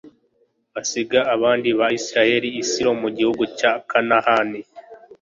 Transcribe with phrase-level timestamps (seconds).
[0.73, 4.61] basiga abandi bayisraheli i silo mu gihugu cya kanahani